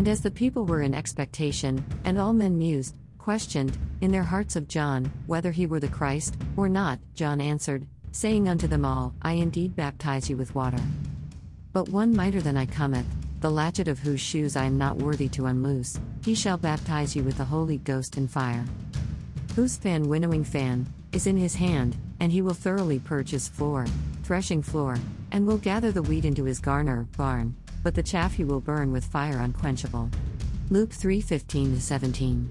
And 0.00 0.08
as 0.08 0.22
the 0.22 0.30
people 0.30 0.64
were 0.64 0.80
in 0.80 0.94
expectation, 0.94 1.84
and 2.06 2.18
all 2.18 2.32
men 2.32 2.56
mused, 2.56 2.94
questioned, 3.18 3.76
in 4.00 4.10
their 4.10 4.22
hearts 4.22 4.56
of 4.56 4.66
John, 4.66 5.12
whether 5.26 5.50
he 5.50 5.66
were 5.66 5.78
the 5.78 5.88
Christ, 5.88 6.38
or 6.56 6.70
not, 6.70 6.98
John 7.14 7.38
answered, 7.38 7.86
saying 8.10 8.48
unto 8.48 8.66
them 8.66 8.86
all, 8.86 9.12
I 9.20 9.32
indeed 9.32 9.76
baptize 9.76 10.30
you 10.30 10.38
with 10.38 10.54
water. 10.54 10.80
But 11.74 11.90
one 11.90 12.16
mightier 12.16 12.40
than 12.40 12.56
I 12.56 12.64
cometh, 12.64 13.04
the 13.40 13.50
latchet 13.50 13.88
of 13.88 13.98
whose 13.98 14.22
shoes 14.22 14.56
I 14.56 14.64
am 14.64 14.78
not 14.78 14.96
worthy 14.96 15.28
to 15.28 15.44
unloose, 15.44 16.00
he 16.24 16.34
shall 16.34 16.56
baptize 16.56 17.14
you 17.14 17.22
with 17.22 17.36
the 17.36 17.44
Holy 17.44 17.76
Ghost 17.76 18.16
and 18.16 18.30
fire. 18.30 18.64
Whose 19.54 19.76
fan 19.76 20.08
winnowing 20.08 20.44
fan 20.44 20.86
is 21.12 21.26
in 21.26 21.36
his 21.36 21.56
hand, 21.56 21.94
and 22.20 22.32
he 22.32 22.40
will 22.40 22.54
thoroughly 22.54 23.00
purge 23.00 23.32
his 23.32 23.48
floor, 23.48 23.84
threshing 24.22 24.62
floor, 24.62 24.96
and 25.30 25.46
will 25.46 25.58
gather 25.58 25.92
the 25.92 26.00
wheat 26.00 26.24
into 26.24 26.44
his 26.44 26.58
garner, 26.58 27.06
barn, 27.18 27.54
but 27.82 27.94
the 27.94 28.02
chaff 28.02 28.38
you 28.38 28.46
will 28.46 28.60
burn 28.60 28.92
with 28.92 29.04
fire 29.04 29.38
unquenchable. 29.38 30.10
Luke 30.70 30.90
3:15 30.90 31.80
17. 31.80 32.50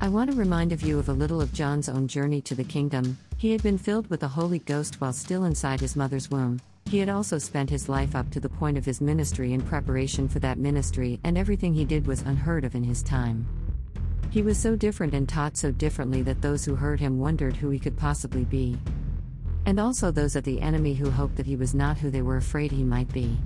I 0.00 0.08
want 0.08 0.30
to 0.30 0.36
remind 0.36 0.72
of 0.72 0.82
you 0.82 0.98
of 0.98 1.08
a 1.08 1.12
little 1.12 1.40
of 1.40 1.52
John's 1.52 1.88
own 1.88 2.08
journey 2.08 2.40
to 2.42 2.54
the 2.54 2.64
kingdom. 2.64 3.16
He 3.36 3.52
had 3.52 3.62
been 3.62 3.78
filled 3.78 4.08
with 4.10 4.20
the 4.20 4.28
Holy 4.28 4.58
Ghost 4.58 5.00
while 5.00 5.12
still 5.12 5.44
inside 5.44 5.80
his 5.80 5.96
mother's 5.96 6.30
womb. 6.30 6.60
He 6.86 6.98
had 6.98 7.08
also 7.08 7.38
spent 7.38 7.70
his 7.70 7.88
life 7.88 8.14
up 8.14 8.30
to 8.30 8.40
the 8.40 8.48
point 8.48 8.76
of 8.76 8.84
his 8.84 9.00
ministry 9.00 9.52
in 9.52 9.62
preparation 9.62 10.28
for 10.28 10.38
that 10.40 10.58
ministry, 10.58 11.18
and 11.24 11.38
everything 11.38 11.74
he 11.74 11.84
did 11.84 12.06
was 12.06 12.22
unheard 12.22 12.64
of 12.64 12.74
in 12.74 12.84
his 12.84 13.02
time. 13.02 13.46
He 14.30 14.42
was 14.42 14.58
so 14.58 14.76
different 14.76 15.14
and 15.14 15.28
taught 15.28 15.56
so 15.56 15.70
differently 15.70 16.20
that 16.22 16.42
those 16.42 16.64
who 16.64 16.74
heard 16.74 17.00
him 17.00 17.18
wondered 17.18 17.56
who 17.56 17.70
he 17.70 17.78
could 17.78 17.96
possibly 17.96 18.44
be. 18.44 18.78
And 19.64 19.80
also 19.80 20.10
those 20.10 20.36
of 20.36 20.44
the 20.44 20.60
enemy 20.60 20.94
who 20.94 21.10
hoped 21.10 21.36
that 21.36 21.46
he 21.46 21.56
was 21.56 21.74
not 21.74 21.98
who 21.98 22.10
they 22.10 22.22
were 22.22 22.36
afraid 22.36 22.72
he 22.72 22.84
might 22.84 23.12
be. 23.12 23.38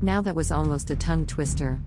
Now 0.00 0.22
that 0.22 0.36
was 0.36 0.52
almost 0.52 0.90
a 0.90 0.96
tongue 0.96 1.26
twister. 1.26 1.80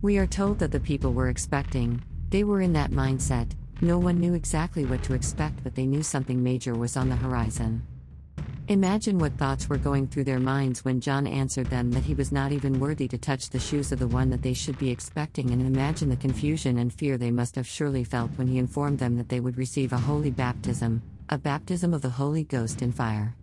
We 0.00 0.16
are 0.16 0.26
told 0.26 0.58
that 0.60 0.72
the 0.72 0.80
people 0.80 1.12
were 1.12 1.28
expecting, 1.28 2.02
they 2.30 2.44
were 2.44 2.62
in 2.62 2.72
that 2.72 2.92
mindset, 2.92 3.50
no 3.82 3.98
one 3.98 4.18
knew 4.18 4.32
exactly 4.32 4.86
what 4.86 5.02
to 5.02 5.12
expect, 5.12 5.62
but 5.62 5.74
they 5.74 5.84
knew 5.84 6.02
something 6.02 6.42
major 6.42 6.74
was 6.74 6.96
on 6.96 7.10
the 7.10 7.16
horizon. 7.16 7.86
Imagine 8.68 9.18
what 9.18 9.36
thoughts 9.36 9.68
were 9.68 9.76
going 9.76 10.06
through 10.06 10.24
their 10.24 10.40
minds 10.40 10.82
when 10.82 10.98
John 10.98 11.26
answered 11.26 11.66
them 11.66 11.92
that 11.92 12.04
he 12.04 12.14
was 12.14 12.32
not 12.32 12.52
even 12.52 12.80
worthy 12.80 13.06
to 13.08 13.18
touch 13.18 13.50
the 13.50 13.60
shoes 13.60 13.92
of 13.92 13.98
the 13.98 14.08
one 14.08 14.30
that 14.30 14.40
they 14.40 14.54
should 14.54 14.78
be 14.78 14.90
expecting, 14.90 15.50
and 15.50 15.60
imagine 15.60 16.08
the 16.08 16.16
confusion 16.16 16.78
and 16.78 16.92
fear 16.92 17.18
they 17.18 17.30
must 17.30 17.54
have 17.54 17.66
surely 17.66 18.02
felt 18.02 18.30
when 18.36 18.48
he 18.48 18.58
informed 18.58 18.98
them 18.98 19.18
that 19.18 19.28
they 19.28 19.40
would 19.40 19.58
receive 19.58 19.92
a 19.92 19.98
holy 19.98 20.30
baptism, 20.30 21.02
a 21.28 21.36
baptism 21.36 21.92
of 21.92 22.00
the 22.00 22.08
Holy 22.08 22.44
Ghost 22.44 22.80
in 22.80 22.92
fire. 22.92 23.36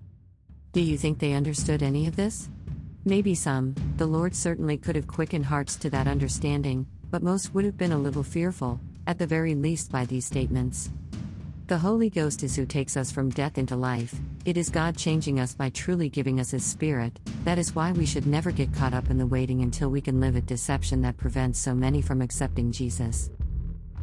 Do 0.71 0.81
you 0.81 0.97
think 0.97 1.19
they 1.19 1.33
understood 1.33 1.83
any 1.83 2.07
of 2.07 2.15
this? 2.15 2.49
Maybe 3.05 3.35
some, 3.35 3.75
the 3.97 4.05
Lord 4.05 4.33
certainly 4.33 4.77
could 4.77 4.95
have 4.95 5.07
quickened 5.07 5.45
hearts 5.45 5.75
to 5.77 5.89
that 5.89 6.07
understanding, 6.07 6.87
but 7.11 7.21
most 7.21 7.53
would 7.53 7.65
have 7.65 7.77
been 7.77 7.91
a 7.91 7.97
little 7.97 8.23
fearful, 8.23 8.79
at 9.07 9.19
the 9.19 9.27
very 9.27 9.55
least, 9.55 9.91
by 9.91 10.05
these 10.05 10.25
statements. 10.25 10.89
The 11.67 11.77
Holy 11.77 12.09
Ghost 12.09 12.43
is 12.43 12.55
who 12.55 12.65
takes 12.65 12.95
us 12.95 13.11
from 13.11 13.29
death 13.29 13.57
into 13.57 13.75
life. 13.75 14.15
It 14.45 14.55
is 14.55 14.69
God 14.69 14.95
changing 14.95 15.41
us 15.41 15.53
by 15.53 15.69
truly 15.69 16.07
giving 16.07 16.39
us 16.39 16.51
His 16.51 16.63
Spirit. 16.63 17.19
That 17.43 17.57
is 17.57 17.75
why 17.75 17.91
we 17.91 18.05
should 18.05 18.25
never 18.25 18.51
get 18.51 18.73
caught 18.73 18.93
up 18.93 19.09
in 19.09 19.17
the 19.17 19.27
waiting 19.27 19.61
until 19.63 19.89
we 19.89 19.99
can 19.99 20.21
live 20.21 20.37
a 20.37 20.41
deception 20.41 21.01
that 21.01 21.17
prevents 21.17 21.59
so 21.59 21.75
many 21.75 22.01
from 22.01 22.21
accepting 22.21 22.71
Jesus. 22.71 23.29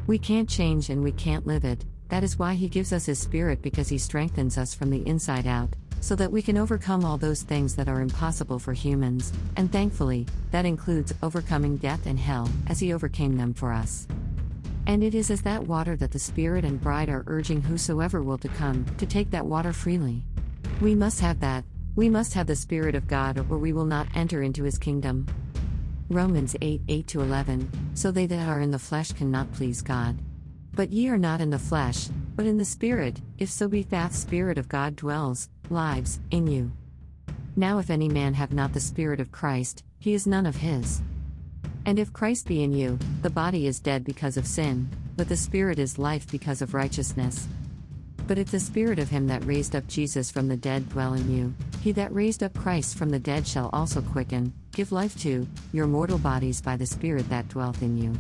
We 0.06 0.18
can't 0.18 0.48
change 0.48 0.90
and 0.90 1.02
we 1.02 1.12
can't 1.12 1.46
live 1.46 1.64
it. 1.64 1.86
That 2.08 2.24
is 2.24 2.38
why 2.38 2.52
He 2.52 2.68
gives 2.68 2.92
us 2.92 3.06
His 3.06 3.18
Spirit 3.18 3.62
because 3.62 3.88
He 3.88 3.98
strengthens 3.98 4.58
us 4.58 4.74
from 4.74 4.90
the 4.90 5.06
inside 5.06 5.46
out, 5.46 5.74
so 6.00 6.16
that 6.16 6.32
we 6.32 6.42
can 6.42 6.58
overcome 6.58 7.04
all 7.04 7.18
those 7.18 7.42
things 7.42 7.76
that 7.76 7.88
are 7.88 8.00
impossible 8.00 8.58
for 8.58 8.72
humans. 8.72 9.32
And 9.56 9.70
thankfully, 9.70 10.26
that 10.50 10.64
includes 10.64 11.14
overcoming 11.22 11.76
death 11.76 12.06
and 12.06 12.18
hell, 12.18 12.48
as 12.66 12.80
He 12.80 12.92
overcame 12.92 13.36
them 13.36 13.54
for 13.54 13.72
us. 13.72 14.08
And 14.86 15.04
it 15.04 15.14
is 15.14 15.30
as 15.30 15.42
that 15.42 15.66
water 15.66 15.96
that 15.96 16.10
the 16.10 16.18
Spirit 16.18 16.64
and 16.64 16.80
bride 16.80 17.08
are 17.08 17.24
urging 17.26 17.62
whosoever 17.62 18.22
will 18.22 18.38
to 18.38 18.48
come, 18.48 18.84
to 18.98 19.06
take 19.06 19.30
that 19.30 19.46
water 19.46 19.72
freely. 19.72 20.24
We 20.80 20.94
must 20.94 21.20
have 21.20 21.40
that, 21.40 21.64
we 21.96 22.08
must 22.08 22.34
have 22.34 22.46
the 22.46 22.56
Spirit 22.56 22.94
of 22.94 23.06
God, 23.06 23.38
or 23.50 23.58
we 23.58 23.72
will 23.72 23.84
not 23.84 24.08
enter 24.14 24.42
into 24.42 24.64
his 24.64 24.78
kingdom. 24.78 25.26
Romans 26.08 26.56
8 26.60 26.80
8 26.88 27.14
11 27.14 27.70
So 27.94 28.10
they 28.10 28.26
that 28.26 28.48
are 28.48 28.60
in 28.60 28.70
the 28.70 28.78
flesh 28.78 29.12
cannot 29.12 29.52
please 29.52 29.82
God. 29.82 30.18
But 30.72 30.90
ye 30.90 31.08
are 31.08 31.18
not 31.18 31.40
in 31.40 31.50
the 31.50 31.58
flesh, 31.58 32.08
but 32.34 32.46
in 32.46 32.56
the 32.56 32.64
Spirit, 32.64 33.20
if 33.38 33.50
so 33.50 33.68
be 33.68 33.82
that 33.84 34.12
Spirit 34.12 34.56
of 34.56 34.68
God 34.68 34.96
dwells, 34.96 35.50
lives, 35.70 36.20
in 36.30 36.46
you. 36.46 36.72
Now 37.56 37.78
if 37.78 37.90
any 37.90 38.08
man 38.08 38.34
have 38.34 38.52
not 38.52 38.72
the 38.72 38.80
Spirit 38.80 39.20
of 39.20 39.32
Christ, 39.32 39.84
he 39.98 40.14
is 40.14 40.26
none 40.26 40.46
of 40.46 40.56
his. 40.56 41.02
And 41.86 41.98
if 41.98 42.12
Christ 42.12 42.46
be 42.46 42.62
in 42.62 42.72
you, 42.72 42.98
the 43.22 43.30
body 43.30 43.66
is 43.66 43.80
dead 43.80 44.04
because 44.04 44.36
of 44.36 44.46
sin, 44.46 44.88
but 45.16 45.28
the 45.28 45.36
Spirit 45.36 45.78
is 45.78 45.98
life 45.98 46.30
because 46.30 46.62
of 46.62 46.74
righteousness. 46.74 47.48
But 48.26 48.38
if 48.38 48.50
the 48.50 48.60
Spirit 48.60 48.98
of 48.98 49.08
him 49.10 49.26
that 49.26 49.44
raised 49.44 49.74
up 49.74 49.86
Jesus 49.88 50.30
from 50.30 50.48
the 50.48 50.56
dead 50.56 50.88
dwell 50.90 51.14
in 51.14 51.34
you, 51.34 51.54
he 51.80 51.92
that 51.92 52.14
raised 52.14 52.42
up 52.42 52.54
Christ 52.54 52.96
from 52.96 53.10
the 53.10 53.18
dead 53.18 53.46
shall 53.46 53.70
also 53.72 54.02
quicken, 54.02 54.52
give 54.72 54.92
life 54.92 55.18
to, 55.22 55.48
your 55.72 55.86
mortal 55.86 56.18
bodies 56.18 56.60
by 56.60 56.76
the 56.76 56.86
Spirit 56.86 57.28
that 57.28 57.48
dwelleth 57.48 57.82
in 57.82 57.96
you. 57.96 58.18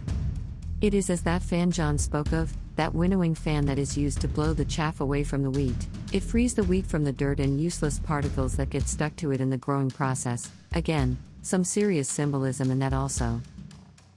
It 0.80 0.94
is 0.94 1.10
as 1.10 1.22
that 1.22 1.42
fan 1.42 1.70
John 1.70 1.98
spoke 1.98 2.32
of, 2.32 2.52
that 2.80 2.94
winnowing 2.94 3.34
fan 3.34 3.66
that 3.66 3.78
is 3.78 3.98
used 3.98 4.22
to 4.22 4.26
blow 4.26 4.54
the 4.54 4.64
chaff 4.64 5.02
away 5.02 5.22
from 5.22 5.42
the 5.42 5.50
wheat. 5.50 5.86
It 6.14 6.22
frees 6.22 6.54
the 6.54 6.64
wheat 6.64 6.86
from 6.86 7.04
the 7.04 7.12
dirt 7.12 7.38
and 7.38 7.60
useless 7.60 7.98
particles 7.98 8.56
that 8.56 8.70
get 8.70 8.88
stuck 8.88 9.14
to 9.16 9.32
it 9.32 9.40
in 9.42 9.50
the 9.50 9.58
growing 9.58 9.90
process. 9.90 10.50
Again, 10.72 11.18
some 11.42 11.62
serious 11.62 12.08
symbolism 12.08 12.70
in 12.70 12.78
that 12.78 12.94
also. 12.94 13.42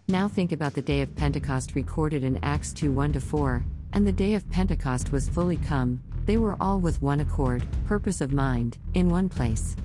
Now 0.08 0.30
think 0.30 0.54
about 0.54 0.76
the 0.76 0.82
day 0.82 1.02
of 1.02 1.14
Pentecost 1.14 1.76
recorded 1.76 2.24
in 2.24 2.40
Acts 2.42 2.72
2 2.72 2.90
1 2.90 3.20
4, 3.20 3.66
and 3.92 4.08
the 4.08 4.14
day 4.14 4.34
of 4.34 4.50
Pentecost 4.50 5.12
was 5.12 5.28
fully 5.28 5.58
come, 5.58 6.02
they 6.26 6.38
were 6.38 6.56
all 6.62 6.80
with 6.80 7.02
one 7.02 7.20
accord, 7.20 7.68
purpose 7.86 8.22
of 8.22 8.32
mind, 8.32 8.78
in 8.94 9.10
one 9.10 9.28
place. 9.28 9.76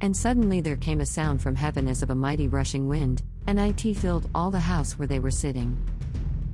And 0.00 0.16
suddenly 0.16 0.62
there 0.62 0.76
came 0.76 1.02
a 1.02 1.06
sound 1.06 1.42
from 1.42 1.56
heaven 1.56 1.86
as 1.86 2.02
of 2.02 2.08
a 2.08 2.14
mighty 2.14 2.48
rushing 2.48 2.88
wind, 2.88 3.22
and 3.46 3.60
it 3.60 3.94
filled 3.94 4.30
all 4.34 4.50
the 4.50 4.60
house 4.60 4.98
where 4.98 5.06
they 5.06 5.18
were 5.18 5.30
sitting. 5.30 5.76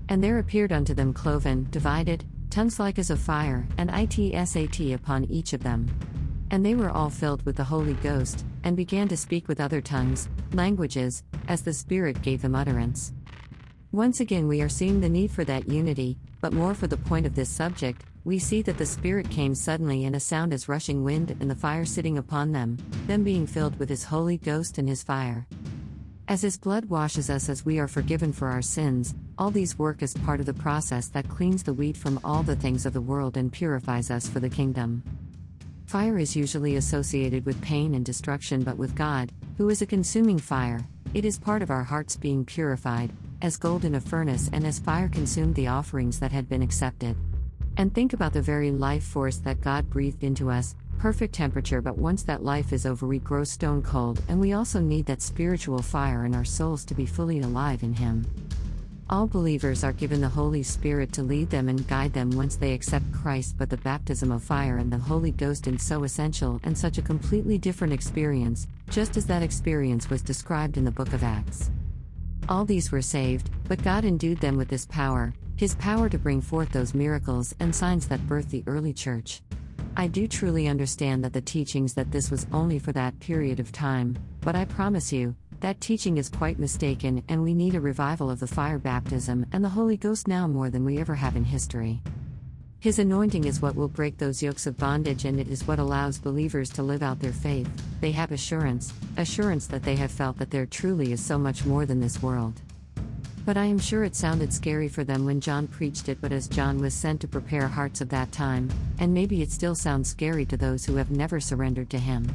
And 0.08 0.22
there 0.22 0.38
appeared 0.38 0.72
unto 0.72 0.94
them 0.94 1.12
cloven, 1.12 1.68
divided, 1.70 2.24
tongues 2.50 2.78
like 2.78 2.98
as 2.98 3.10
of 3.10 3.20
fire, 3.20 3.66
and 3.76 3.90
it 3.90 4.48
sat 4.48 4.80
upon 4.80 5.24
each 5.24 5.52
of 5.52 5.62
them 5.62 5.86
and 6.50 6.64
they 6.64 6.74
were 6.74 6.90
all 6.90 7.10
filled 7.10 7.44
with 7.44 7.56
the 7.56 7.64
Holy 7.64 7.94
Ghost, 7.94 8.44
and 8.64 8.76
began 8.76 9.08
to 9.08 9.16
speak 9.16 9.48
with 9.48 9.60
other 9.60 9.80
tongues, 9.80 10.28
languages, 10.52 11.22
as 11.46 11.62
the 11.62 11.72
Spirit 11.72 12.22
gave 12.22 12.42
them 12.42 12.54
utterance. 12.54 13.12
Once 13.92 14.20
again, 14.20 14.48
we 14.48 14.60
are 14.60 14.68
seeing 14.68 15.00
the 15.00 15.08
need 15.08 15.30
for 15.30 15.44
that 15.44 15.68
unity, 15.68 16.18
but 16.40 16.52
more 16.52 16.74
for 16.74 16.86
the 16.86 16.96
point 16.96 17.26
of 17.26 17.34
this 17.34 17.48
subject, 17.48 18.04
we 18.24 18.38
see 18.38 18.62
that 18.62 18.78
the 18.78 18.86
Spirit 18.86 19.28
came 19.30 19.54
suddenly 19.54 20.04
in 20.04 20.14
a 20.14 20.20
sound 20.20 20.52
as 20.52 20.68
rushing 20.68 21.04
wind 21.04 21.36
and 21.40 21.50
the 21.50 21.54
fire 21.54 21.84
sitting 21.84 22.18
upon 22.18 22.52
them, 22.52 22.76
them 23.06 23.24
being 23.24 23.46
filled 23.46 23.78
with 23.78 23.88
His 23.88 24.04
Holy 24.04 24.36
Ghost 24.36 24.78
and 24.78 24.88
His 24.88 25.02
fire. 25.02 25.46
As 26.28 26.42
His 26.42 26.58
blood 26.58 26.84
washes 26.90 27.30
us 27.30 27.48
as 27.48 27.64
we 27.64 27.78
are 27.78 27.88
forgiven 27.88 28.34
for 28.34 28.48
our 28.48 28.60
sins, 28.60 29.14
all 29.38 29.50
these 29.50 29.78
work 29.78 30.02
as 30.02 30.12
part 30.12 30.40
of 30.40 30.46
the 30.46 30.52
process 30.52 31.08
that 31.08 31.26
cleans 31.26 31.62
the 31.62 31.72
wheat 31.72 31.96
from 31.96 32.20
all 32.22 32.42
the 32.42 32.54
things 32.54 32.84
of 32.84 32.92
the 32.92 33.00
world 33.00 33.38
and 33.38 33.50
purifies 33.50 34.10
us 34.10 34.28
for 34.28 34.38
the 34.38 34.50
kingdom. 34.50 35.02
Fire 35.86 36.18
is 36.18 36.36
usually 36.36 36.76
associated 36.76 37.46
with 37.46 37.62
pain 37.62 37.94
and 37.94 38.04
destruction, 38.04 38.62
but 38.62 38.76
with 38.76 38.94
God, 38.94 39.32
who 39.56 39.70
is 39.70 39.80
a 39.80 39.86
consuming 39.86 40.38
fire, 40.38 40.86
it 41.14 41.24
is 41.24 41.38
part 41.38 41.62
of 41.62 41.70
our 41.70 41.84
hearts 41.84 42.14
being 42.14 42.44
purified, 42.44 43.10
as 43.40 43.56
gold 43.56 43.86
in 43.86 43.94
a 43.94 44.00
furnace 44.00 44.50
and 44.52 44.66
as 44.66 44.78
fire 44.78 45.08
consumed 45.08 45.54
the 45.54 45.68
offerings 45.68 46.20
that 46.20 46.32
had 46.32 46.46
been 46.46 46.60
accepted. 46.60 47.16
And 47.78 47.94
think 47.94 48.12
about 48.12 48.34
the 48.34 48.42
very 48.42 48.70
life 48.70 49.04
force 49.04 49.38
that 49.38 49.62
God 49.62 49.88
breathed 49.88 50.22
into 50.22 50.50
us, 50.50 50.76
perfect 50.98 51.32
temperature, 51.32 51.80
but 51.80 51.96
once 51.96 52.24
that 52.24 52.42
life 52.42 52.72
is 52.72 52.84
over, 52.84 53.06
we 53.06 53.20
grow 53.20 53.44
stone 53.44 53.80
cold, 53.80 54.20
and 54.28 54.40
we 54.40 54.52
also 54.52 54.80
need 54.80 55.06
that 55.06 55.22
spiritual 55.22 55.80
fire 55.80 56.24
in 56.24 56.34
our 56.34 56.44
souls 56.44 56.84
to 56.84 56.94
be 56.94 57.06
fully 57.06 57.40
alive 57.40 57.82
in 57.82 57.94
Him. 57.94 58.26
All 59.08 59.26
believers 59.26 59.84
are 59.84 59.92
given 59.92 60.20
the 60.20 60.28
Holy 60.28 60.62
Spirit 60.62 61.12
to 61.14 61.22
lead 61.22 61.48
them 61.48 61.68
and 61.68 61.86
guide 61.88 62.12
them 62.12 62.30
once 62.30 62.56
they 62.56 62.74
accept 62.74 63.10
Christ, 63.12 63.56
but 63.56 63.70
the 63.70 63.78
baptism 63.78 64.30
of 64.30 64.42
fire 64.42 64.76
and 64.76 64.92
the 64.92 64.98
Holy 64.98 65.30
Ghost 65.30 65.66
is 65.66 65.82
so 65.82 66.04
essential 66.04 66.60
and 66.64 66.76
such 66.76 66.98
a 66.98 67.02
completely 67.02 67.56
different 67.56 67.92
experience, 67.92 68.66
just 68.90 69.16
as 69.16 69.24
that 69.26 69.42
experience 69.42 70.10
was 70.10 70.20
described 70.20 70.76
in 70.76 70.84
the 70.84 70.90
book 70.90 71.12
of 71.14 71.22
Acts. 71.22 71.70
All 72.48 72.64
these 72.64 72.92
were 72.92 73.02
saved, 73.02 73.50
but 73.68 73.82
God 73.82 74.04
endued 74.04 74.40
them 74.40 74.56
with 74.56 74.68
this 74.68 74.84
power, 74.84 75.32
His 75.56 75.74
power 75.76 76.08
to 76.08 76.18
bring 76.18 76.40
forth 76.42 76.70
those 76.72 76.92
miracles 76.92 77.54
and 77.60 77.74
signs 77.74 78.08
that 78.08 78.26
birthed 78.26 78.50
the 78.50 78.64
early 78.66 78.92
church. 78.92 79.40
I 80.00 80.06
do 80.06 80.28
truly 80.28 80.68
understand 80.68 81.24
that 81.24 81.32
the 81.32 81.40
teachings 81.40 81.94
that 81.94 82.12
this 82.12 82.30
was 82.30 82.46
only 82.52 82.78
for 82.78 82.92
that 82.92 83.18
period 83.18 83.58
of 83.58 83.72
time, 83.72 84.16
but 84.42 84.54
I 84.54 84.64
promise 84.64 85.12
you, 85.12 85.34
that 85.58 85.80
teaching 85.80 86.18
is 86.18 86.28
quite 86.28 86.60
mistaken, 86.60 87.24
and 87.28 87.42
we 87.42 87.52
need 87.52 87.74
a 87.74 87.80
revival 87.80 88.30
of 88.30 88.38
the 88.38 88.46
fire 88.46 88.78
baptism 88.78 89.44
and 89.50 89.64
the 89.64 89.70
Holy 89.70 89.96
Ghost 89.96 90.28
now 90.28 90.46
more 90.46 90.70
than 90.70 90.84
we 90.84 90.98
ever 90.98 91.16
have 91.16 91.34
in 91.34 91.42
history. 91.42 92.00
His 92.78 93.00
anointing 93.00 93.42
is 93.42 93.60
what 93.60 93.74
will 93.74 93.88
break 93.88 94.18
those 94.18 94.40
yokes 94.40 94.68
of 94.68 94.76
bondage, 94.76 95.24
and 95.24 95.40
it 95.40 95.48
is 95.48 95.66
what 95.66 95.80
allows 95.80 96.16
believers 96.16 96.70
to 96.70 96.84
live 96.84 97.02
out 97.02 97.18
their 97.18 97.32
faith. 97.32 97.68
They 98.00 98.12
have 98.12 98.30
assurance, 98.30 98.92
assurance 99.16 99.66
that 99.66 99.82
they 99.82 99.96
have 99.96 100.12
felt 100.12 100.38
that 100.38 100.52
there 100.52 100.64
truly 100.64 101.10
is 101.10 101.20
so 101.20 101.38
much 101.38 101.64
more 101.64 101.86
than 101.86 101.98
this 101.98 102.22
world. 102.22 102.62
But 103.48 103.56
I 103.56 103.64
am 103.64 103.78
sure 103.78 104.04
it 104.04 104.14
sounded 104.14 104.52
scary 104.52 104.88
for 104.88 105.04
them 105.04 105.24
when 105.24 105.40
John 105.40 105.66
preached 105.68 106.10
it, 106.10 106.20
but 106.20 106.32
as 106.32 106.48
John 106.48 106.76
was 106.82 106.92
sent 106.92 107.22
to 107.22 107.26
prepare 107.28 107.66
hearts 107.66 108.02
of 108.02 108.10
that 108.10 108.30
time, 108.30 108.68
and 108.98 109.14
maybe 109.14 109.40
it 109.40 109.50
still 109.50 109.74
sounds 109.74 110.10
scary 110.10 110.44
to 110.44 110.58
those 110.58 110.84
who 110.84 110.96
have 110.96 111.10
never 111.10 111.40
surrendered 111.40 111.88
to 111.88 111.98
him. 111.98 112.28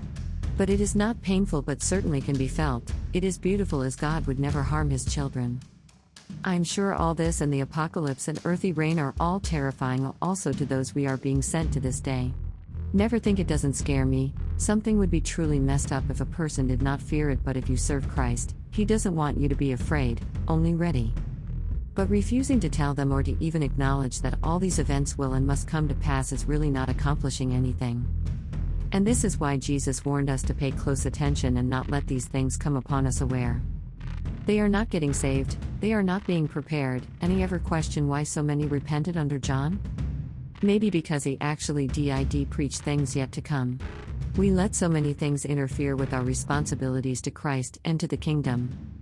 But 0.58 0.72
it 0.72 0.82
is 0.82 0.96
not 0.96 1.22
painful, 1.22 1.62
but 1.62 1.84
certainly 1.84 2.20
can 2.20 2.36
be 2.36 2.48
felt. 2.48 2.92
It 3.14 3.24
is 3.24 3.38
beautiful 3.38 3.84
as 3.84 3.96
God 3.96 4.26
would 4.26 4.40
never 4.40 4.64
harm 4.64 4.90
his 4.90 5.06
children. 5.06 5.60
I 6.44 6.56
am 6.56 6.64
sure 6.64 6.96
all 6.96 7.14
this 7.14 7.42
and 7.42 7.54
the 7.54 7.62
apocalypse 7.62 8.28
and 8.28 8.40
earthy 8.44 8.72
rain 8.72 8.98
are 8.98 9.14
all 9.20 9.40
terrifying 9.40 10.12
also 10.20 10.52
to 10.52 10.66
those 10.66 10.96
we 10.96 11.06
are 11.06 11.18
being 11.18 11.44
sent 11.44 11.72
to 11.74 11.80
this 11.80 12.00
day. 12.00 12.34
Never 12.92 13.20
think 13.20 13.38
it 13.38 13.46
doesn't 13.46 13.74
scare 13.74 14.08
me. 14.08 14.34
Something 14.58 14.98
would 14.98 15.12
be 15.12 15.22
truly 15.22 15.60
messed 15.60 15.92
up 15.92 16.10
if 16.10 16.22
a 16.22 16.26
person 16.26 16.66
did 16.66 16.82
not 16.82 17.00
fear 17.00 17.30
it, 17.30 17.44
but 17.44 17.56
if 17.56 17.70
you 17.70 17.78
serve 17.78 18.10
Christ, 18.10 18.56
He 18.72 18.84
doesn't 18.84 19.16
want 19.16 19.38
you 19.38 19.48
to 19.48 19.56
be 19.56 19.74
afraid, 19.74 20.20
only 20.48 20.76
ready. 20.76 21.14
But 21.96 22.10
refusing 22.10 22.60
to 22.62 22.70
tell 22.70 22.94
them 22.94 23.12
or 23.12 23.22
to 23.24 23.36
even 23.40 23.62
acknowledge 23.62 24.22
that 24.22 24.40
all 24.42 24.60
these 24.60 24.80
events 24.80 25.18
will 25.18 25.34
and 25.34 25.46
must 25.46 25.68
come 25.68 25.88
to 25.88 25.96
pass 25.96 26.32
is 26.32 26.46
really 26.46 26.70
not 26.70 26.90
accomplishing 26.90 27.54
anything. 27.54 28.08
And 28.92 29.06
this 29.06 29.24
is 29.24 29.40
why 29.40 29.58
Jesus 29.58 30.06
warned 30.06 30.30
us 30.30 30.42
to 30.44 30.54
pay 30.54 30.72
close 30.72 31.06
attention 31.06 31.58
and 31.58 31.70
not 31.70 31.90
let 31.90 32.08
these 32.08 32.28
things 32.28 32.58
come 32.58 32.76
upon 32.76 33.08
us 33.08 33.22
aware. 33.22 33.62
They 34.46 34.60
are 34.60 34.70
not 34.70 34.90
getting 34.90 35.14
saved, 35.14 35.58
they 35.80 35.94
are 35.94 36.04
not 36.04 36.28
being 36.28 36.48
prepared. 36.48 37.04
Any 37.22 37.44
ever 37.44 37.60
question 37.60 38.08
why 38.08 38.24
so 38.24 38.44
many 38.44 38.66
repented 38.66 39.18
under 39.18 39.40
John? 39.40 39.80
Maybe 40.62 40.90
because 40.90 41.24
he 41.24 41.38
actually 41.42 41.88
did 41.88 42.50
preach 42.50 42.78
things 42.78 43.16
yet 43.16 43.32
to 43.34 43.42
come. 43.42 43.80
We 44.38 44.52
let 44.52 44.76
so 44.76 44.90
many 44.90 45.14
things 45.14 45.46
interfere 45.46 45.96
with 45.96 46.14
our 46.14 46.24
responsibilities 46.24 47.22
to 47.22 47.32
Christ 47.32 47.80
and 47.86 48.00
to 48.00 48.08
the 48.08 48.18
kingdom. 48.18 48.93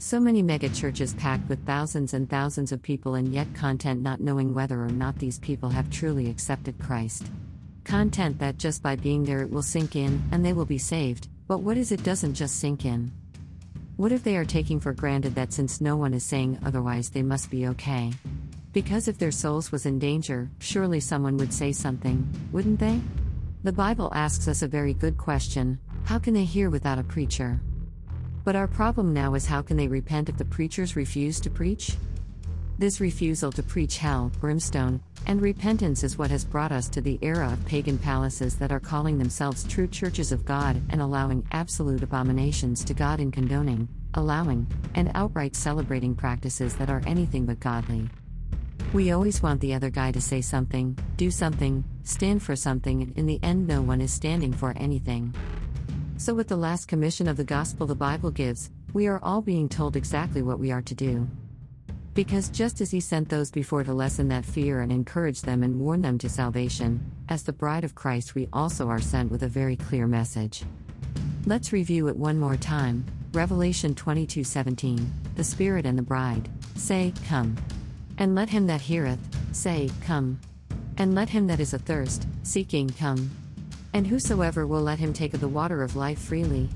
So 0.00 0.20
many 0.20 0.44
megachurches 0.44 1.18
packed 1.18 1.48
with 1.48 1.66
thousands 1.66 2.14
and 2.14 2.30
thousands 2.30 2.70
of 2.70 2.80
people 2.80 3.16
and 3.16 3.32
yet 3.32 3.52
content 3.52 4.00
not 4.00 4.20
knowing 4.20 4.54
whether 4.54 4.80
or 4.80 4.90
not 4.90 5.18
these 5.18 5.40
people 5.40 5.70
have 5.70 5.90
truly 5.90 6.30
accepted 6.30 6.78
Christ. 6.78 7.26
Content 7.82 8.38
that 8.38 8.58
just 8.58 8.80
by 8.80 8.94
being 8.94 9.24
there 9.24 9.42
it 9.42 9.50
will 9.50 9.60
sink 9.60 9.96
in 9.96 10.22
and 10.30 10.44
they 10.44 10.52
will 10.52 10.64
be 10.64 10.78
saved, 10.78 11.26
but 11.48 11.62
what 11.62 11.76
is 11.76 11.90
it 11.90 12.04
doesn't 12.04 12.34
just 12.34 12.60
sink 12.60 12.84
in? 12.84 13.10
What 13.96 14.12
if 14.12 14.22
they 14.22 14.36
are 14.36 14.44
taking 14.44 14.78
for 14.78 14.92
granted 14.92 15.34
that 15.34 15.52
since 15.52 15.80
no 15.80 15.96
one 15.96 16.14
is 16.14 16.22
saying 16.22 16.60
otherwise 16.64 17.10
they 17.10 17.24
must 17.24 17.50
be 17.50 17.66
okay? 17.66 18.12
Because 18.72 19.08
if 19.08 19.18
their 19.18 19.32
souls 19.32 19.72
was 19.72 19.84
in 19.84 19.98
danger, 19.98 20.48
surely 20.60 21.00
someone 21.00 21.36
would 21.38 21.52
say 21.52 21.72
something, 21.72 22.24
wouldn't 22.52 22.78
they? 22.78 23.00
The 23.64 23.72
Bible 23.72 24.12
asks 24.14 24.46
us 24.46 24.62
a 24.62 24.68
very 24.68 24.94
good 24.94 25.18
question 25.18 25.80
how 26.04 26.20
can 26.20 26.34
they 26.34 26.44
hear 26.44 26.70
without 26.70 27.00
a 27.00 27.02
preacher? 27.02 27.60
But 28.48 28.56
our 28.56 28.66
problem 28.66 29.12
now 29.12 29.34
is 29.34 29.44
how 29.44 29.60
can 29.60 29.76
they 29.76 29.88
repent 29.88 30.30
if 30.30 30.38
the 30.38 30.44
preachers 30.46 30.96
refuse 30.96 31.38
to 31.40 31.50
preach? 31.50 31.98
This 32.78 32.98
refusal 32.98 33.52
to 33.52 33.62
preach 33.62 33.98
hell, 33.98 34.32
brimstone, 34.40 35.02
and 35.26 35.42
repentance 35.42 36.02
is 36.02 36.16
what 36.16 36.30
has 36.30 36.46
brought 36.46 36.72
us 36.72 36.88
to 36.88 37.02
the 37.02 37.18
era 37.20 37.52
of 37.52 37.66
pagan 37.66 37.98
palaces 37.98 38.56
that 38.56 38.72
are 38.72 38.80
calling 38.80 39.18
themselves 39.18 39.64
true 39.64 39.86
churches 39.86 40.32
of 40.32 40.46
God 40.46 40.80
and 40.88 41.02
allowing 41.02 41.46
absolute 41.52 42.02
abominations 42.02 42.82
to 42.84 42.94
God 42.94 43.20
in 43.20 43.30
condoning, 43.30 43.86
allowing, 44.14 44.66
and 44.94 45.12
outright 45.14 45.54
celebrating 45.54 46.14
practices 46.14 46.74
that 46.76 46.88
are 46.88 47.02
anything 47.06 47.44
but 47.44 47.60
godly. 47.60 48.08
We 48.94 49.10
always 49.10 49.42
want 49.42 49.60
the 49.60 49.74
other 49.74 49.90
guy 49.90 50.10
to 50.12 50.22
say 50.22 50.40
something, 50.40 50.98
do 51.18 51.30
something, 51.30 51.84
stand 52.02 52.42
for 52.42 52.56
something, 52.56 53.02
and 53.02 53.18
in 53.18 53.26
the 53.26 53.40
end, 53.42 53.66
no 53.66 53.82
one 53.82 54.00
is 54.00 54.10
standing 54.10 54.54
for 54.54 54.72
anything. 54.74 55.34
So, 56.18 56.34
with 56.34 56.48
the 56.48 56.56
last 56.56 56.88
commission 56.88 57.28
of 57.28 57.36
the 57.36 57.44
gospel 57.44 57.86
the 57.86 57.94
Bible 57.94 58.32
gives, 58.32 58.70
we 58.92 59.06
are 59.06 59.20
all 59.22 59.40
being 59.40 59.68
told 59.68 59.94
exactly 59.94 60.42
what 60.42 60.58
we 60.58 60.72
are 60.72 60.82
to 60.82 60.94
do. 60.94 61.28
Because 62.12 62.48
just 62.48 62.80
as 62.80 62.90
he 62.90 62.98
sent 62.98 63.28
those 63.28 63.52
before 63.52 63.84
to 63.84 63.94
lessen 63.94 64.26
that 64.28 64.44
fear 64.44 64.80
and 64.80 64.90
encourage 64.90 65.42
them 65.42 65.62
and 65.62 65.78
warn 65.78 66.02
them 66.02 66.18
to 66.18 66.28
salvation, 66.28 67.08
as 67.28 67.44
the 67.44 67.52
bride 67.52 67.84
of 67.84 67.94
Christ, 67.94 68.34
we 68.34 68.48
also 68.52 68.88
are 68.88 69.00
sent 69.00 69.30
with 69.30 69.44
a 69.44 69.48
very 69.48 69.76
clear 69.76 70.08
message. 70.08 70.64
Let's 71.46 71.72
review 71.72 72.08
it 72.08 72.16
one 72.16 72.40
more 72.40 72.56
time. 72.56 73.04
Revelation 73.32 73.94
22:17. 73.94 75.08
The 75.36 75.44
Spirit 75.44 75.86
and 75.86 75.96
the 75.96 76.02
bride 76.02 76.48
say, 76.74 77.14
"Come." 77.28 77.54
And 78.18 78.34
let 78.34 78.48
him 78.48 78.66
that 78.66 78.80
heareth 78.80 79.20
say, 79.52 79.90
Come. 80.04 80.40
And 80.96 81.14
let 81.14 81.28
him 81.28 81.46
that 81.46 81.60
is 81.60 81.72
athirst, 81.72 82.26
seeking, 82.42 82.90
come. 82.90 83.30
And 83.92 84.06
whosoever 84.06 84.66
will 84.66 84.82
let 84.82 84.98
him 84.98 85.12
take 85.12 85.34
of 85.34 85.40
the 85.40 85.48
water 85.48 85.82
of 85.82 85.96
life 85.96 86.18
freely. 86.18 86.68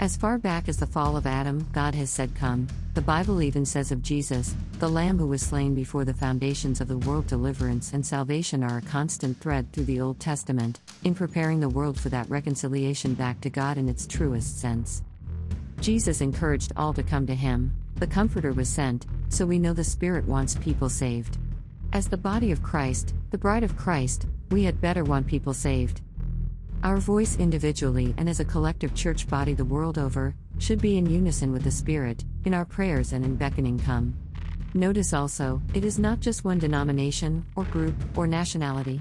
As 0.00 0.16
far 0.16 0.38
back 0.38 0.68
as 0.68 0.78
the 0.78 0.86
fall 0.86 1.16
of 1.16 1.26
Adam, 1.26 1.66
God 1.72 1.94
has 1.94 2.10
said, 2.10 2.34
Come. 2.34 2.66
The 2.94 3.00
Bible 3.00 3.40
even 3.40 3.64
says 3.64 3.92
of 3.92 4.02
Jesus, 4.02 4.54
the 4.78 4.88
Lamb 4.88 5.18
who 5.18 5.28
was 5.28 5.42
slain 5.42 5.74
before 5.74 6.04
the 6.04 6.12
foundations 6.12 6.80
of 6.80 6.88
the 6.88 6.98
world, 6.98 7.26
deliverance 7.26 7.92
and 7.92 8.04
salvation 8.04 8.64
are 8.64 8.78
a 8.78 8.82
constant 8.82 9.38
thread 9.38 9.72
through 9.72 9.84
the 9.84 10.00
Old 10.00 10.18
Testament, 10.18 10.80
in 11.04 11.14
preparing 11.14 11.60
the 11.60 11.68
world 11.68 12.00
for 12.00 12.08
that 12.08 12.28
reconciliation 12.28 13.14
back 13.14 13.40
to 13.42 13.50
God 13.50 13.78
in 13.78 13.88
its 13.88 14.06
truest 14.06 14.60
sense. 14.60 15.02
Jesus 15.80 16.20
encouraged 16.20 16.72
all 16.76 16.92
to 16.94 17.02
come 17.02 17.26
to 17.26 17.34
him, 17.34 17.72
the 17.96 18.06
Comforter 18.06 18.52
was 18.52 18.68
sent, 18.68 19.06
so 19.28 19.46
we 19.46 19.60
know 19.60 19.72
the 19.72 19.84
Spirit 19.84 20.24
wants 20.24 20.56
people 20.56 20.88
saved. 20.88 21.38
As 21.92 22.08
the 22.08 22.16
body 22.16 22.50
of 22.50 22.62
Christ, 22.62 23.14
the 23.30 23.38
bride 23.38 23.62
of 23.62 23.76
Christ, 23.76 24.26
we 24.50 24.64
had 24.64 24.80
better 24.80 25.04
want 25.04 25.26
people 25.26 25.54
saved. 25.54 26.00
Our 26.82 26.96
voice 26.96 27.36
individually 27.36 28.12
and 28.18 28.28
as 28.28 28.40
a 28.40 28.44
collective 28.44 28.92
church 28.92 29.28
body 29.28 29.54
the 29.54 29.64
world 29.64 29.98
over 29.98 30.34
should 30.58 30.82
be 30.82 30.98
in 30.98 31.06
unison 31.06 31.52
with 31.52 31.62
the 31.62 31.70
Spirit, 31.70 32.24
in 32.44 32.54
our 32.54 32.64
prayers 32.64 33.12
and 33.12 33.24
in 33.24 33.36
beckoning 33.36 33.78
come. 33.78 34.16
Notice 34.74 35.12
also, 35.12 35.62
it 35.74 35.84
is 35.84 36.00
not 36.00 36.18
just 36.18 36.44
one 36.44 36.58
denomination, 36.58 37.46
or 37.54 37.62
group, 37.64 37.94
or 38.16 38.26
nationality. 38.26 39.00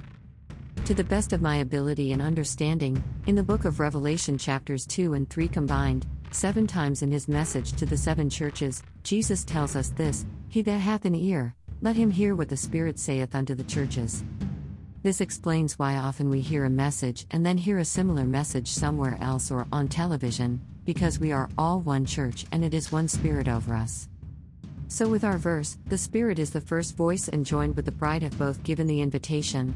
To 0.86 0.94
the 0.94 1.04
best 1.04 1.34
of 1.34 1.42
my 1.42 1.58
ability 1.58 2.12
and 2.12 2.22
understanding, 2.22 3.04
in 3.26 3.34
the 3.34 3.42
book 3.42 3.66
of 3.66 3.80
Revelation, 3.80 4.38
chapters 4.38 4.86
2 4.86 5.16
and 5.16 5.28
3 5.28 5.48
combined, 5.48 6.06
seven 6.30 6.68
times 6.68 7.02
in 7.02 7.12
his 7.12 7.28
message 7.28 7.74
to 7.74 7.88
the 7.88 7.98
seven 7.98 8.30
churches, 8.30 8.84
Jesus 9.02 9.44
tells 9.44 9.76
us 9.76 9.90
this 9.90 10.28
He 10.50 10.62
that 10.62 10.78
hath 10.78 11.06
an 11.06 11.16
ear, 11.16 11.56
let 11.82 11.96
him 11.96 12.12
hear 12.12 12.36
what 12.36 12.50
the 12.50 12.58
Spirit 12.58 13.00
saith 13.00 13.34
unto 13.34 13.56
the 13.56 13.64
churches. 13.64 14.24
This 15.04 15.20
explains 15.20 15.80
why 15.80 15.96
often 15.96 16.30
we 16.30 16.42
hear 16.42 16.64
a 16.64 16.70
message 16.70 17.26
and 17.32 17.44
then 17.44 17.58
hear 17.58 17.80
a 17.80 17.86
similar 17.86 18.24
message 18.24 18.68
somewhere 18.68 19.18
else 19.20 19.50
or 19.50 19.66
on 19.72 19.88
television, 19.88 20.62
because 20.86 21.20
we 21.20 21.32
are 21.32 21.50
all 21.58 21.80
one 21.80 22.06
church 22.06 22.46
and 22.52 22.64
it 22.64 22.76
is 22.76 22.92
one 22.92 23.08
Spirit 23.08 23.48
over 23.48 23.74
us. 23.74 24.08
So, 24.90 25.10
with 25.10 25.24
our 25.24 25.40
verse, 25.40 25.80
the 25.88 25.98
Spirit 25.98 26.38
is 26.38 26.52
the 26.52 26.62
first 26.62 26.96
voice 26.96 27.28
and 27.28 27.48
joined 27.48 27.76
with 27.76 27.86
the 27.86 27.92
bride 27.92 28.22
have 28.22 28.38
both 28.38 28.62
given 28.62 28.86
the 28.86 29.02
invitation. 29.02 29.74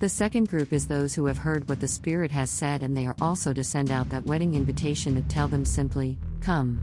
The 0.00 0.08
second 0.08 0.48
group 0.48 0.72
is 0.72 0.88
those 0.88 1.14
who 1.14 1.26
have 1.26 1.38
heard 1.38 1.68
what 1.68 1.78
the 1.78 1.86
Spirit 1.86 2.32
has 2.32 2.50
said 2.50 2.82
and 2.82 2.96
they 2.96 3.06
are 3.06 3.14
also 3.20 3.52
to 3.52 3.62
send 3.62 3.92
out 3.92 4.08
that 4.08 4.26
wedding 4.26 4.56
invitation 4.56 5.14
to 5.14 5.22
tell 5.22 5.46
them 5.46 5.64
simply, 5.64 6.18
Come. 6.40 6.80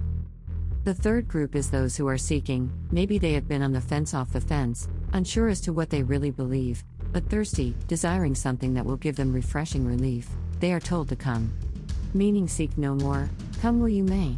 The 0.86 0.94
third 0.94 1.28
group 1.28 1.58
is 1.58 1.70
those 1.70 1.98
who 1.98 2.08
are 2.08 2.18
seeking, 2.18 2.72
maybe 2.90 3.18
they 3.18 3.34
have 3.34 3.50
been 3.50 3.62
on 3.62 3.74
the 3.74 3.82
fence 3.82 4.14
off 4.14 4.32
the 4.32 4.40
fence, 4.40 4.88
unsure 5.12 5.50
as 5.50 5.60
to 5.62 5.74
what 5.74 5.90
they 5.90 6.04
really 6.04 6.32
believe, 6.32 6.86
but 7.12 7.30
thirsty, 7.30 7.76
desiring 7.88 8.36
something 8.36 8.74
that 8.74 8.86
will 8.86 8.98
give 8.98 9.16
them 9.16 9.34
refreshing 9.34 9.86
relief, 9.86 10.30
they 10.60 10.74
are 10.74 10.80
told 10.80 11.10
to 11.10 11.16
come. 11.16 11.54
Meaning, 12.14 12.48
seek 12.48 12.78
no 12.78 12.96
more, 12.96 13.30
come 13.62 13.80
where 13.80 13.90
you 13.90 14.04
may. 14.04 14.38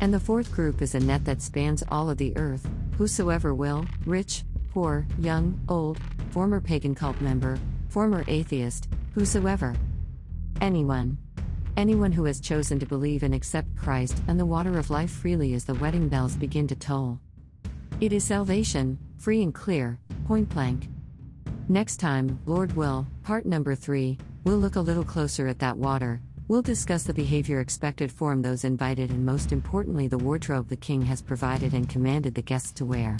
And 0.00 0.12
the 0.12 0.20
fourth 0.20 0.52
group 0.52 0.82
is 0.82 0.94
a 0.94 1.00
net 1.00 1.24
that 1.24 1.42
spans 1.42 1.82
all 1.88 2.10
of 2.10 2.18
the 2.18 2.36
earth, 2.36 2.68
whosoever 2.96 3.54
will, 3.54 3.86
rich, 4.06 4.44
poor, 4.72 5.06
young, 5.18 5.60
old, 5.68 5.98
former 6.30 6.60
pagan 6.60 6.94
cult 6.94 7.20
member, 7.20 7.58
former 7.88 8.24
atheist, 8.26 8.88
whosoever. 9.14 9.74
Anyone. 10.60 11.18
Anyone 11.76 12.12
who 12.12 12.24
has 12.24 12.40
chosen 12.40 12.78
to 12.78 12.86
believe 12.86 13.22
and 13.22 13.34
accept 13.34 13.76
Christ 13.76 14.22
and 14.28 14.38
the 14.38 14.46
water 14.46 14.78
of 14.78 14.90
life 14.90 15.10
freely 15.10 15.54
as 15.54 15.64
the 15.64 15.74
wedding 15.74 16.08
bells 16.08 16.36
begin 16.36 16.66
to 16.68 16.76
toll. 16.76 17.20
It 18.00 18.12
is 18.12 18.24
salvation, 18.24 18.98
free 19.18 19.42
and 19.42 19.54
clear, 19.54 19.98
point 20.26 20.48
blank. 20.48 20.88
Next 21.68 21.96
time, 21.96 22.38
Lord 22.44 22.76
will, 22.76 23.06
part 23.22 23.46
number 23.46 23.74
three, 23.74 24.18
we'll 24.44 24.58
look 24.58 24.76
a 24.76 24.80
little 24.80 25.02
closer 25.02 25.48
at 25.48 25.60
that 25.60 25.78
water. 25.78 26.20
We'll 26.46 26.60
discuss 26.60 27.04
the 27.04 27.14
behavior 27.14 27.60
expected 27.60 28.12
from 28.12 28.42
those 28.42 28.64
invited 28.64 29.08
and 29.08 29.24
most 29.24 29.50
importantly 29.50 30.06
the 30.06 30.18
wardrobe 30.18 30.68
the 30.68 30.76
king 30.76 31.00
has 31.06 31.22
provided 31.22 31.72
and 31.72 31.88
commanded 31.88 32.34
the 32.34 32.42
guests 32.42 32.72
to 32.72 32.84
wear. 32.84 33.16